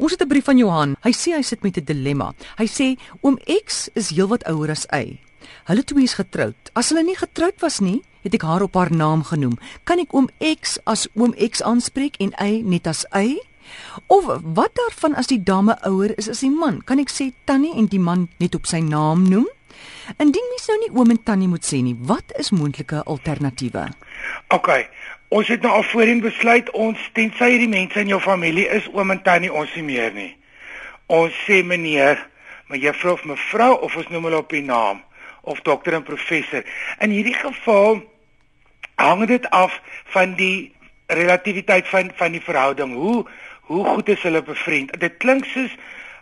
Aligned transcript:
Ons 0.00 0.12
het 0.16 0.22
'n 0.22 0.28
brief 0.28 0.44
van 0.44 0.56
Johan. 0.56 0.96
Hy 1.02 1.12
sê 1.12 1.36
hy 1.36 1.42
sit 1.42 1.62
met 1.62 1.76
'n 1.76 1.84
dilemma. 1.84 2.32
Hy 2.56 2.66
sê 2.66 2.98
oom 3.20 3.38
X 3.66 3.88
is 3.92 4.08
heelwat 4.08 4.44
ouer 4.48 4.70
as 4.70 4.86
Y. 4.90 5.20
Hulle 5.64 5.84
twee 5.84 6.02
is 6.02 6.14
getroud. 6.14 6.56
As 6.72 6.88
hulle 6.88 7.02
nie 7.02 7.16
getroud 7.16 7.60
was 7.60 7.78
nie, 7.80 8.02
het 8.22 8.34
ek 8.34 8.42
haar 8.42 8.62
op 8.62 8.74
haar 8.74 8.92
naam 8.92 9.22
genoem. 9.22 9.58
Kan 9.84 9.98
ek 9.98 10.14
oom 10.14 10.28
X 10.38 10.78
as 10.84 11.08
oom 11.14 11.34
X 11.36 11.62
aanspreek 11.62 12.16
en 12.16 12.32
Y 12.40 12.62
net 12.64 12.86
as 12.86 13.04
Y? 13.12 13.40
Of 14.06 14.24
wat 14.42 14.70
daarvan 14.74 15.14
as 15.14 15.26
die 15.26 15.42
dame 15.42 15.76
ouer 15.84 16.18
is 16.18 16.28
as 16.28 16.40
die 16.40 16.50
man? 16.50 16.82
Kan 16.84 16.98
ek 16.98 17.10
sê 17.10 17.32
tannie 17.44 17.76
en 17.76 17.86
die 17.86 18.00
man 18.00 18.28
net 18.38 18.54
op 18.54 18.66
sy 18.66 18.80
naam 18.80 19.28
noem? 19.28 19.48
Indien 20.16 20.48
mens 20.48 20.66
nou 20.66 20.78
nie 20.78 20.90
oom 20.98 21.10
en 21.10 21.22
tannie 21.22 21.48
moet 21.48 21.64
sê 21.64 21.82
nie, 21.82 21.96
wat 22.00 22.32
is 22.38 22.50
moontlike 22.50 23.04
alternatiewe? 23.04 23.88
OK. 24.48 24.68
Ons 25.30 25.46
het 25.48 25.62
nou 25.62 25.70
al 25.72 25.84
voorheen 25.86 26.20
besluit 26.24 26.70
ons 26.74 27.02
tensy 27.14 27.52
hierdie 27.52 27.70
mense 27.70 28.00
in 28.02 28.08
jou 28.10 28.18
familie 28.20 28.64
is 28.74 28.88
oom 28.90 29.12
en 29.14 29.20
tannie 29.22 29.52
ons 29.52 29.74
nie 29.78 29.84
meer 29.86 30.10
nie. 30.10 30.32
Ons 31.06 31.36
sê 31.46 31.60
meneer, 31.62 32.18
mevrou 32.66 33.12
of 33.14 33.22
mevrou 33.24 33.76
of 33.86 33.94
ons 33.96 34.08
noem 34.10 34.26
hulle 34.26 34.40
op 34.42 34.50
die 34.50 34.64
naam 34.66 35.04
of 35.46 35.60
dokter 35.62 35.94
en 35.94 36.02
professor. 36.02 36.64
In 36.98 37.14
hierdie 37.14 37.36
geval 37.38 38.00
hang 38.98 39.22
dit 39.30 39.46
af 39.54 39.76
van 40.16 40.34
die 40.34 40.72
relativiteit 41.06 41.86
van 41.88 42.10
van 42.18 42.34
die 42.34 42.42
verhouding. 42.42 42.94
Hoe 42.94 43.24
hoe 43.70 43.84
goed 43.86 44.08
is 44.08 44.22
hulle 44.26 44.42
bevriend? 44.42 44.90
Dit 44.98 45.20
klink 45.22 45.46
soos 45.46 45.76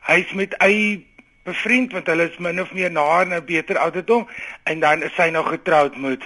hy's 0.08 0.32
met 0.36 0.52
eie 0.60 1.00
bevriend 1.48 1.96
want 1.96 2.12
hulle 2.12 2.28
is 2.28 2.36
min 2.44 2.60
of 2.60 2.76
meer 2.76 2.92
na 2.92 3.24
'n 3.24 3.44
beter 3.44 3.78
ouderdom 3.78 4.28
en 4.64 4.80
dan 4.80 5.02
is 5.02 5.16
hy 5.16 5.30
nog 5.32 5.48
getroud 5.48 5.96
met 5.96 6.20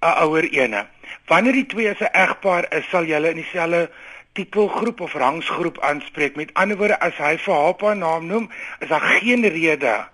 'n 0.00 0.16
ouer 0.24 0.48
ene. 0.48 0.86
Wanneer 1.30 1.52
die 1.52 1.66
twee 1.66 1.90
as 1.90 2.00
'n 2.02 2.10
egpaar 2.12 2.66
is, 2.74 2.88
sal 2.90 3.04
julle 3.04 3.30
in 3.30 3.38
dieselfde 3.38 3.90
titelgroep 4.32 5.00
of 5.00 5.14
rangsgroep 5.14 5.78
aanspreek. 5.80 6.36
Met 6.36 6.54
ander 6.54 6.76
woorde, 6.76 7.00
as 7.00 7.16
hy 7.16 7.36
vir 7.38 7.54
haar 7.54 7.74
pa 7.74 7.94
naam 7.94 8.26
noem, 8.26 8.50
is 8.78 8.88
daar 8.88 9.00
geen 9.00 9.46
rede 9.48 10.08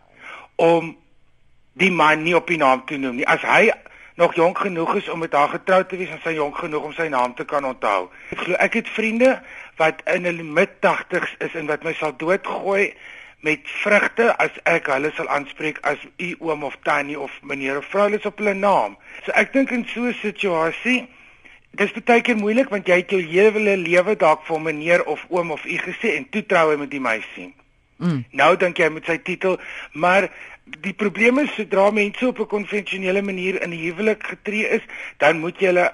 om 0.56 0.96
die 1.72 1.90
man 1.90 2.22
nie 2.22 2.36
op 2.36 2.46
die 2.46 2.56
naam 2.56 2.84
te 2.84 2.96
noem 2.96 3.16
nie. 3.16 3.28
As 3.28 3.40
hy 3.40 3.72
nog 4.16 4.34
jonk 4.34 4.58
genoeg 4.58 4.94
is 4.94 5.08
om 5.08 5.18
met 5.18 5.32
haar 5.32 5.48
getroud 5.48 5.88
te 5.88 5.96
wees 5.96 6.12
en 6.12 6.20
sy 6.24 6.32
jonk 6.36 6.56
genoeg 6.56 6.82
om 6.82 6.92
sy 6.92 7.08
naam 7.12 7.34
te 7.34 7.44
kan 7.44 7.64
onthou. 7.64 8.08
Ek 8.32 8.38
glo 8.38 8.54
ek 8.54 8.78
het 8.80 8.88
vriende 8.88 9.42
wat 9.76 10.00
in 10.04 10.24
hulle 10.24 10.44
mid 10.44 10.78
80's 10.84 11.36
is 11.44 11.54
en 11.54 11.68
wat 11.68 11.84
my 11.84 11.92
sal 11.92 12.16
doodgooi 12.16 12.94
met 13.46 13.68
vrugte 13.82 14.30
as 14.42 14.54
ek 14.66 14.90
hulle 14.92 15.12
sal 15.16 15.28
aanspreek 15.32 15.78
as 15.86 16.02
u 16.18 16.32
oom 16.48 16.64
of 16.66 16.76
tannie 16.88 17.18
of 17.18 17.34
meneer 17.42 17.78
of 17.80 17.86
vrou, 17.92 18.08
hulle 18.08 18.18
is 18.18 18.26
op 18.28 18.40
hulle 18.42 18.56
naam. 18.58 18.96
So 19.24 19.34
ek 19.42 19.52
dink 19.54 19.74
in 19.76 19.86
so 19.92 20.08
'n 20.10 20.18
situasie 20.22 21.06
dis 21.76 21.92
baie 22.08 22.22
keer 22.24 22.38
moeilik 22.40 22.72
want 22.72 22.88
jy 22.88 22.96
het 23.02 23.12
jou 23.12 23.20
hele 23.20 23.76
lewe 23.76 24.16
dalk 24.16 24.44
vir 24.48 24.60
meneer 24.60 25.04
of 25.04 25.24
oom 25.28 25.52
of 25.56 25.64
u 25.64 25.78
gesê 25.84 26.16
en 26.16 26.26
toe 26.30 26.42
trou 26.48 26.70
hy 26.70 26.76
met 26.80 26.90
die 26.90 27.00
meisie. 27.00 27.52
Mm. 27.96 28.24
Nou 28.32 28.56
dink 28.60 28.78
jy 28.80 28.88
met 28.92 29.08
sy 29.08 29.18
titel, 29.24 29.58
maar 29.92 30.28
die 30.84 30.94
probleem 30.96 31.38
is 31.44 31.54
sodra 31.56 31.90
mense 31.90 32.26
op 32.26 32.40
'n 32.40 32.46
konvensionele 32.46 33.22
manier 33.22 33.62
in 33.62 33.72
huwelik 33.72 34.26
getree 34.32 34.68
is, 34.68 34.82
dan 35.18 35.40
moet 35.40 35.60
jy 35.60 35.66
hulle 35.66 35.92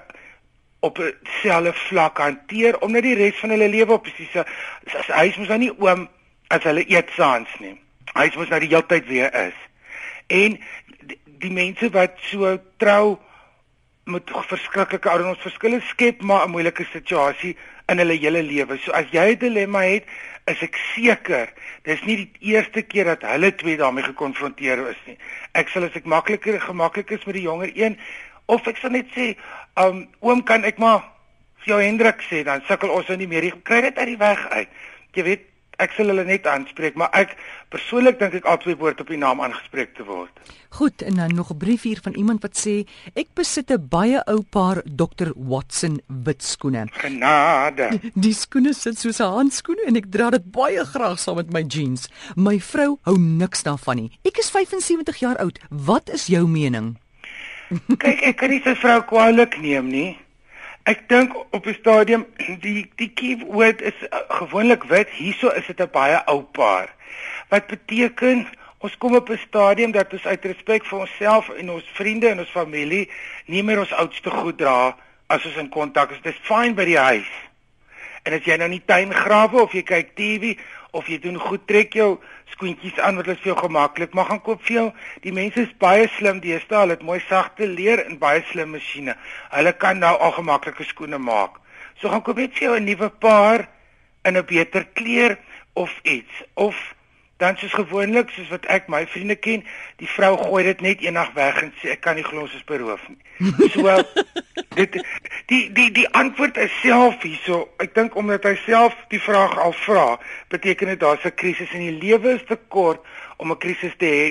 op 0.79 0.97
'n 0.99 1.13
selfe 1.41 1.73
vlak 1.87 2.17
hanteer 2.17 2.79
omdat 2.79 3.03
die 3.03 3.15
res 3.15 3.39
van 3.39 3.49
hulle 3.49 3.69
lewe 3.69 3.93
op 3.93 4.03
presies 4.03 4.35
as 4.35 5.07
hy 5.07 5.27
is 5.27 5.37
mos 5.37 5.47
nou 5.47 5.59
nie 5.59 5.75
oom 5.79 6.07
as 6.47 6.63
hulle 6.63 6.85
eet 6.89 7.09
saans 7.15 7.49
nie. 7.59 7.75
Hy 8.13 8.29
mos 8.35 8.49
nou 8.49 8.59
die 8.59 8.69
hele 8.69 8.85
tyd 8.87 9.07
weer 9.07 9.33
is. 9.33 9.59
En 10.27 10.57
die, 11.07 11.19
die 11.25 11.51
mense 11.51 11.89
wat 11.93 12.17
so 12.29 12.57
trou 12.77 13.17
met 14.03 14.31
verskriklike 14.49 15.09
ouderdoms 15.09 15.41
verskille 15.41 15.79
skep 15.87 16.21
maar 16.21 16.45
'n 16.47 16.51
moeilike 16.51 16.85
situasie 16.91 17.55
in 17.87 17.97
hulle 17.97 18.17
hele 18.19 18.43
lewe. 18.43 18.77
So 18.77 18.91
as 18.91 19.05
jy 19.11 19.31
'n 19.31 19.39
dilemma 19.39 19.81
het, 19.81 20.03
is 20.45 20.61
ek 20.61 20.75
seker 20.95 21.53
dis 21.83 22.01
nie 22.03 22.15
die 22.15 22.51
eerste 22.53 22.81
keer 22.81 23.05
dat 23.05 23.21
hulle 23.21 23.55
twee 23.55 23.77
daarmee 23.77 24.03
gekonfronteer 24.03 24.89
is 24.89 24.99
nie. 25.05 25.17
Ek 25.53 25.69
sal 25.69 25.83
as 25.83 25.95
ek 25.95 26.05
makliker 26.05 26.59
gemaklik 26.59 27.11
is 27.11 27.25
met 27.25 27.35
die 27.35 27.47
jonger 27.47 27.71
een 27.75 27.97
of 28.45 28.67
ek 28.67 28.77
sal 28.77 28.91
net 28.91 29.07
sê, 29.15 29.37
um, 29.79 30.07
oom 30.19 30.43
kan 30.43 30.63
ek 30.63 30.77
maar 30.77 30.99
vir 31.63 31.73
jou 31.73 31.79
Hendrik 31.81 32.21
sê 32.27 32.43
dan 32.43 32.63
sukkel 32.67 32.91
ons 32.91 33.07
nou 33.07 33.17
nie 33.17 33.27
meer. 33.27 33.43
Jy 33.43 33.53
kry 33.63 33.81
dit 33.81 33.97
uit 33.97 34.07
die 34.07 34.19
weg 34.19 34.47
uit. 34.49 34.69
Jy 35.13 35.23
weet 35.23 35.47
ek 35.83 35.93
sal 35.97 36.11
hulle 36.11 36.25
net 36.27 36.47
aanspreek, 36.49 36.95
maar 36.99 37.11
ek 37.17 37.35
persoonlik 37.73 38.19
dink 38.21 38.37
ek 38.39 38.49
albei 38.49 38.75
behoort 38.75 39.01
op 39.03 39.11
die 39.11 39.19
naam 39.19 39.41
aangespreek 39.43 39.95
te 39.97 40.05
word. 40.07 40.31
Goed, 40.73 41.03
en 41.05 41.19
dan 41.21 41.35
nog 41.35 41.51
'n 41.51 41.57
brief 41.57 41.83
hier 41.83 41.99
van 42.01 42.13
iemand 42.13 42.41
wat 42.41 42.57
sê 42.57 42.87
ek 43.15 43.33
besit 43.35 43.71
'n 43.71 43.87
baie 43.89 44.23
ou 44.25 44.41
paar 44.41 44.81
Dr 44.85 45.31
Watson 45.35 46.01
wit 46.07 46.43
skoene. 46.43 46.87
Genade. 46.91 47.99
Die 48.25 48.33
skoene 48.33 48.73
sit 48.73 48.97
soos 48.97 49.19
'n 49.19 49.33
handskoene 49.37 49.85
en 49.85 49.95
ek 49.95 50.11
dra 50.11 50.29
dit 50.29 50.51
baie 50.51 50.85
graag 50.85 51.19
saam 51.19 51.35
met 51.35 51.53
my 51.53 51.63
jeans. 51.67 52.09
My 52.35 52.59
vrou 52.59 52.97
hou 53.03 53.17
niks 53.19 53.63
daarvan 53.63 53.95
nie. 53.95 54.11
Ek 54.23 54.37
is 54.37 54.49
75 54.49 55.17
jaar 55.17 55.37
oud. 55.37 55.59
Wat 55.69 56.09
is 56.09 56.27
jou 56.27 56.47
mening? 56.47 56.97
Kyk, 57.97 58.21
ek 58.21 58.37
kan 58.37 58.49
nie 58.49 58.61
sy 58.61 58.75
vrou 58.75 59.01
kwaadlik 59.01 59.57
neem 59.61 59.87
nie. 59.87 60.17
Ek 60.83 61.07
dink 61.07 61.35
op 61.55 61.65
'n 61.65 61.73
stadium 61.73 62.25
die 62.59 62.91
die 62.95 63.11
keyword 63.13 63.81
is 63.81 63.95
uh, 64.03 64.19
gewoonlik 64.27 64.83
wit. 64.83 65.09
Hierso 65.09 65.47
is 65.47 65.65
dit 65.65 65.79
'n 65.79 65.89
baie 65.91 66.25
ou 66.25 66.41
paar. 66.41 66.93
Wat 67.49 67.67
beteken 67.67 68.47
ons 68.77 68.97
kom 68.97 69.15
op 69.15 69.29
'n 69.29 69.37
stadium 69.37 69.91
dat 69.91 70.13
ons 70.13 70.25
uit 70.25 70.45
respek 70.45 70.85
vir 70.85 70.99
onsself 70.99 71.49
en 71.49 71.71
ons 71.71 71.91
vriende 71.93 72.27
en 72.27 72.39
ons 72.39 72.49
familie 72.49 73.09
nie 73.45 73.63
meer 73.63 73.79
ons 73.79 73.93
oudste 73.93 74.29
goed 74.29 74.57
dra 74.57 74.97
as 75.27 75.45
ons 75.45 75.55
in 75.55 75.69
kontak 75.69 76.11
is. 76.11 76.21
Dit 76.21 76.33
is 76.33 76.47
fyn 76.47 76.75
by 76.75 76.85
die 76.85 76.99
huis. 76.99 77.31
En 78.23 78.33
as 78.33 78.43
jy 78.43 78.57
nou 78.57 78.69
nie 78.69 78.83
tuin 78.85 79.13
grawe 79.13 79.61
of 79.61 79.71
jy 79.71 79.83
kyk 79.83 80.15
TV 80.15 80.57
of 80.91 81.07
jy 81.07 81.19
doen 81.19 81.39
goed 81.39 81.67
trek 81.67 81.93
jou 81.93 82.19
skoentjies 82.51 82.99
aan 82.99 83.15
wat 83.15 83.25
hulle 83.25 83.37
vir 83.41 83.51
jou 83.53 83.57
gemaklik 83.59 84.13
mag 84.13 84.27
gaan 84.27 84.41
koop 84.41 84.61
vir 84.67 84.75
jou. 84.75 84.87
Die 85.21 85.33
mense 85.33 85.61
is 85.61 85.77
baie 85.79 86.07
slim 86.17 86.39
deesdae. 86.43 86.79
Hulle 86.79 86.97
het 86.97 87.05
mooi 87.05 87.19
sagte 87.27 87.67
leer 87.67 88.05
en 88.05 88.17
baie 88.19 88.43
slim 88.51 88.73
masjiene. 88.75 89.15
Hulle 89.51 89.73
kan 89.73 89.99
nou 89.99 90.15
al 90.17 90.31
gemaklike 90.31 90.83
skoene 90.83 91.17
maak. 91.17 91.59
So 92.01 92.09
gaan 92.09 92.21
koop 92.21 92.37
net 92.37 92.53
vir 92.57 92.67
jou 92.67 92.75
'n 92.79 92.85
nuwe 92.85 93.09
paar 93.09 93.67
in 94.23 94.37
'n 94.37 94.45
beter 94.45 94.85
kleur 94.93 95.37
of 95.73 95.99
iets 96.03 96.43
of 96.53 96.75
dan 97.37 97.57
soos 97.57 97.73
gewoonlik 97.73 98.29
soos 98.29 98.49
wat 98.53 98.65
ek 98.65 98.87
my 98.87 99.03
vriende 99.07 99.35
ken, 99.35 99.65
die 99.99 100.07
vrou 100.07 100.37
gooi 100.37 100.63
dit 100.63 100.81
net 100.81 101.01
eendag 101.03 101.33
weg 101.35 101.61
en 101.63 101.73
sê 101.81 101.91
ek 101.95 102.03
kan 102.05 102.15
nie 102.15 102.23
glo 102.23 102.45
ons 102.45 102.53
is 102.55 102.63
beroof 102.69 103.03
nie. 103.09 103.19
So 103.73 103.89
dit 104.77 104.95
die 105.53 105.73
die 105.73 105.91
die 105.93 106.07
antwoord 106.17 106.57
is 106.57 106.73
self 106.81 107.21
hierso. 107.21 107.67
Ek 107.83 107.93
dink 107.97 108.15
omdat 108.17 108.45
hy 108.47 108.55
self 108.63 108.95
die 109.13 109.21
vraag 109.21 109.53
al 109.61 109.75
vra, 109.83 110.17
beteken 110.53 110.93
dit 110.93 111.01
daar's 111.03 111.25
'n 111.25 111.35
krisis 111.41 111.73
in 111.77 111.85
die 111.87 111.99
lewe 112.05 112.35
is 112.37 112.45
te 112.47 112.57
kort 112.75 113.01
om 113.37 113.51
'n 113.51 113.61
krisis 113.65 113.93
te 113.97 114.09
hê 114.17 114.27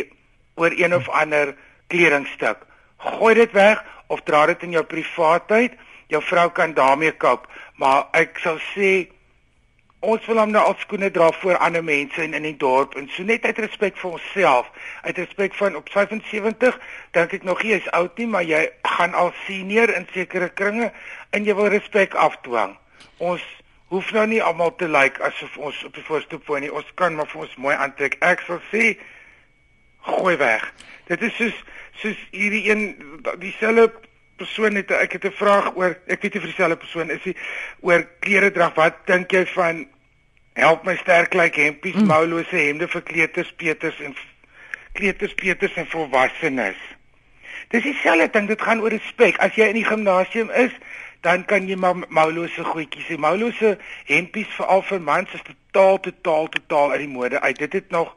oor 0.57 0.73
een 0.75 0.95
of 0.95 1.09
ander 1.09 1.55
kledingstuk. 1.89 2.67
Gooi 2.99 3.35
dit 3.35 3.53
weg 3.53 3.85
of 4.09 4.23
dra 4.23 4.47
dit 4.47 4.63
in 4.63 4.73
jou 4.79 4.85
privaatheid. 4.85 5.73
Jou 6.09 6.23
vrou 6.23 6.49
kan 6.51 6.75
daarmee 6.75 7.13
koop, 7.13 7.47
maar 7.77 8.09
ek 8.13 8.39
sal 8.39 8.59
sê 8.75 9.09
ons 10.03 10.27
wil 10.27 10.41
hom 10.43 10.51
nou 10.51 10.63
al 10.67 10.75
skoene 10.83 11.11
dra 11.15 11.31
voor 11.39 11.61
ander 11.63 11.85
mense 11.85 12.23
in 12.23 12.35
in 12.35 12.43
die 12.43 12.57
dorp 12.59 12.97
en 12.99 13.09
so 13.15 13.23
net 13.23 13.45
uit 13.47 13.59
respek 13.63 13.97
vir 14.01 14.17
onsself, 14.19 14.71
uit 15.07 15.19
respek 15.19 15.55
van 15.55 15.79
op 15.79 15.89
75 15.95 16.79
dink 17.15 17.35
ek 17.39 17.47
nog 17.47 17.63
nie 17.63 17.77
jy's 17.77 17.89
oud 17.95 18.19
nie, 18.19 18.27
maar 18.27 18.47
jy 18.47 18.65
gaan 18.97 19.15
al 19.15 19.31
senior 19.47 19.93
in 19.95 20.09
sekere 20.15 20.51
kringe 20.51 20.91
en 21.31 21.47
jy 21.47 21.55
wil 21.55 21.71
respek 21.71 22.15
afdwing. 22.19 22.75
Ons 23.23 23.45
hoef 23.93 24.11
nou 24.17 24.27
nie 24.27 24.43
almal 24.43 24.75
te 24.81 24.89
like 24.89 25.23
asof 25.23 25.57
ons 25.61 25.83
op 25.87 25.95
die 25.95 26.05
voorstoep 26.07 26.47
woon 26.49 26.65
nie. 26.65 26.73
Ons 26.73 26.89
kan 26.99 27.15
maar 27.15 27.29
vir 27.31 27.45
ons 27.45 27.59
mooi 27.61 27.75
aantrek. 27.77 28.17
Ek 28.25 28.43
sal 28.47 28.63
sê 28.73 28.95
gooi 30.09 30.37
weg. 30.41 30.65
Dit 31.11 31.23
is 31.29 31.37
soos 31.39 31.59
soos 32.01 32.19
hierdie 32.33 32.65
een 32.71 32.87
dieselfde 33.39 33.91
persoon 34.41 34.81
het 34.81 34.91
ek 34.97 35.13
het 35.19 35.25
'n 35.29 35.37
vraag 35.39 35.77
oor 35.77 35.97
ek 36.07 36.23
weet 36.23 36.35
nie 36.35 36.41
vir 36.41 36.51
dieselfde 36.51 36.77
persoon 36.77 37.11
is 37.11 37.25
hy 37.25 37.35
oor 37.81 38.07
klere 38.21 38.51
drag 38.51 38.75
wat 38.75 39.07
dink 39.07 39.31
jy 39.33 39.45
van 39.47 39.87
help 40.59 40.85
my 40.85 40.97
sterk 41.01 41.35
lyk 41.35 41.57
hempies 41.57 41.97
mm. 41.97 42.09
moulose 42.11 42.57
hemde 42.57 42.89
vir 42.89 43.05
kleuters 43.09 43.53
peters 43.57 44.01
en 44.05 44.17
kleuters 44.99 45.35
peters 45.35 45.77
en 45.81 45.89
volwassenes 45.93 46.81
dis 47.73 47.87
dieselfde 47.89 48.29
ding 48.35 48.51
dit 48.51 48.67
gaan 48.69 48.83
oor 48.85 48.93
respek 48.93 49.41
as 49.45 49.57
jy 49.57 49.71
in 49.73 49.81
die 49.81 49.89
gimnasium 49.89 50.53
is 50.65 50.75
dan 51.25 51.45
kan 51.49 51.69
jy 51.71 51.79
maar 51.79 52.05
moulose 52.09 52.65
goedjies 52.67 53.09
hê 53.13 53.19
moulose 53.21 53.77
hempies 54.11 54.51
veral 54.59 54.85
vir 54.91 55.03
mans 55.09 55.35
is 55.39 55.45
totaal 55.49 56.01
totaal 56.05 56.49
totaal 56.59 56.97
uit 56.97 57.05
die 57.07 57.13
mode 57.17 57.41
uit 57.41 57.65
dit 57.65 57.81
het 57.81 57.91
nog 57.95 58.13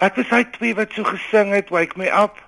wat 0.00 0.16
was 0.20 0.32
hy 0.32 0.44
twee 0.56 0.76
wat 0.78 0.92
so 0.96 1.04
gesing 1.04 1.52
het 1.56 1.72
wake 1.74 1.98
me 2.00 2.10
up 2.10 2.42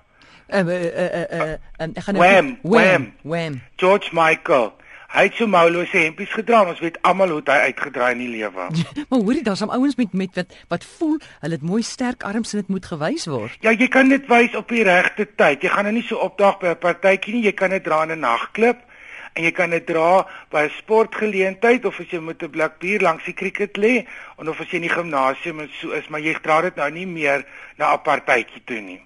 Uh, 0.49 0.65
uh, 0.65 0.83
uh, 0.83 1.23
uh, 1.31 1.57
uh, 1.77 1.87
ek 1.93 2.03
gaan 2.03 2.17
Wham, 2.17 2.47
Wham, 2.65 3.03
Wham. 3.21 3.61
George 3.77 4.09
Michael. 4.17 4.71
Hy 5.09 5.23
het 5.25 5.39
so 5.39 5.49
moulose 5.49 5.97
hempies 5.97 6.29
gedra, 6.37 6.59
ons 6.69 6.81
weet 6.83 6.99
almal 7.01 7.31
hoe 7.33 7.41
hy 7.47 7.71
uitgedraai 7.71 8.11
in 8.11 8.19
die 8.21 8.29
lewe. 8.29 8.67
maar 9.09 9.23
hoorie, 9.23 9.41
daar's 9.45 9.63
hom 9.65 9.71
ouens 9.73 9.97
met 9.97 10.13
met 10.13 10.35
wat 10.37 10.53
wat 10.69 10.85
voel, 10.85 11.17
hulle 11.41 11.57
het 11.57 11.65
mooi 11.65 11.81
sterk 11.81 12.23
arms 12.29 12.53
en 12.53 12.61
dit 12.61 12.69
moet 12.75 12.85
gewys 12.85 13.25
word. 13.25 13.55
Ja, 13.65 13.73
jy 13.73 13.87
kan 13.89 14.13
dit 14.13 14.29
wys 14.29 14.53
op 14.59 14.69
die 14.69 14.83
regte 14.85 15.25
tyd. 15.25 15.65
Jy 15.65 15.73
gaan 15.73 15.89
nou 15.89 15.95
nie 15.97 16.05
so 16.05 16.21
opdag 16.21 16.59
by 16.61 16.75
'n 16.75 16.83
partytjie 16.85 17.33
nie, 17.33 17.43
jy 17.49 17.55
kan 17.57 17.73
dit 17.73 17.83
dra 17.83 18.03
in 18.05 18.13
'n 18.13 18.21
nagklub 18.21 18.85
en 19.33 19.43
jy 19.43 19.51
kan 19.51 19.73
dit 19.73 19.85
dra 19.85 20.27
by 20.51 20.63
'n 20.67 20.77
sportgeleentheid 20.77 21.85
of 21.85 21.99
as 21.99 22.11
jy 22.11 22.19
met 22.19 22.43
'n 22.43 22.49
blik 22.49 22.79
bier 22.79 23.01
langs 23.01 23.25
die 23.25 23.33
cricket 23.33 23.77
lê 23.77 24.05
of 24.37 24.61
as 24.61 24.69
jy 24.69 24.75
in 24.75 24.87
die 24.87 24.97
gimnasium 24.97 25.59
en 25.59 25.69
so 25.81 25.91
is, 25.91 26.07
maar 26.09 26.21
jy 26.21 26.37
dra 26.41 26.61
dit 26.61 26.75
nou 26.75 26.89
nie 26.91 27.07
meer 27.07 27.45
na 27.77 27.93
'n 27.93 28.01
partytjie 28.03 28.61
toe 28.65 28.81
nie. 28.81 29.01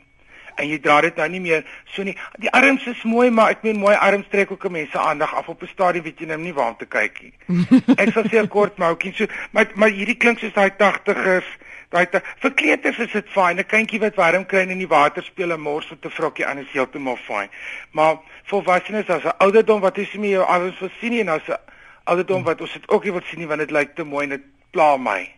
En 0.55 0.67
jy 0.67 0.79
dra 0.79 1.01
dit 1.01 1.15
nou 1.15 1.29
nie 1.29 1.39
meer 1.39 1.65
so 1.95 2.03
nie. 2.03 2.17
Die 2.37 2.51
arms 2.51 2.85
is 2.87 3.03
mooi, 3.03 3.29
maar 3.29 3.49
ek 3.49 3.63
meen 3.63 3.79
mooi 3.79 3.95
arms 3.95 4.27
trek 4.29 4.51
ook 4.51 4.69
mense 4.69 4.99
aandag 4.99 5.33
af 5.35 5.47
op 5.47 5.61
'n 5.61 5.67
stadium 5.67 6.03
weet 6.03 6.19
jy 6.19 6.25
nou 6.25 6.39
nie 6.39 6.53
waar 6.53 6.69
om 6.69 6.77
te 6.77 6.85
kyk 6.85 7.21
nie. 7.21 7.33
Ek 8.01 8.13
sal 8.13 8.23
sê 8.23 8.41
'n 8.41 8.47
kort 8.47 8.77
moutjie 8.77 9.13
so, 9.13 9.25
maar 9.51 9.67
maar 9.75 9.89
hierdie 9.89 10.17
klink 10.17 10.39
soos 10.39 10.53
daai 10.53 10.71
80ers 10.77 11.49
Daai 11.93 12.07
vir 12.41 12.53
kleuters 12.57 12.99
is 13.03 13.11
dit 13.13 13.27
fyn. 13.29 13.59
'n 13.61 13.69
Kindjie 13.69 13.99
wat 14.01 14.15
warm 14.17 14.45
kry 14.45 14.63
in 14.65 14.79
die 14.81 14.89
water 14.89 15.23
speel 15.23 15.53
en 15.53 15.61
mors 15.61 15.89
met 15.91 16.05
'n 16.05 16.09
vrokkie 16.09 16.45
aan 16.45 16.57
is 16.57 16.71
heeltemal 16.73 17.17
fyn. 17.17 17.49
Maar 17.91 18.17
volwassenes 18.49 19.09
as 19.09 19.23
'n 19.23 19.37
ouderdom 19.37 19.79
wat 19.81 19.97
jy 19.97 20.05
sien 20.05 20.25
jou 20.29 20.43
alles 20.43 20.79
wil 20.79 20.89
sien 20.99 21.19
en 21.19 21.29
as 21.29 21.47
'n 21.47 21.59
ouderdom 22.05 22.43
wat 22.43 22.61
ons 22.61 22.73
dit 22.73 22.89
ook 22.89 23.03
nie 23.03 23.11
wil 23.11 23.21
sien 23.25 23.39
nie 23.39 23.47
want 23.47 23.59
dit 23.59 23.71
lyk 23.71 23.95
te 23.95 24.03
mooi 24.03 24.23
en 24.23 24.29
dit 24.29 24.43
pla 24.71 24.97
my. 24.97 25.29